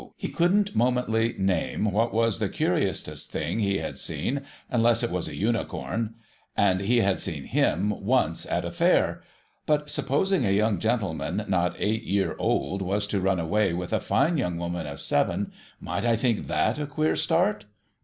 [0.17, 5.27] He couldn't momently name what was the curiousest thing he had seen,— unless it was
[5.27, 6.15] a Unicorn,^—
[6.67, 9.21] and he see /lim once at a Fair.
[9.67, 13.99] But supposing a young gentleman not eight year old was to run away with a
[13.99, 17.65] fine young woman of seven, might I think f/iat a queer start?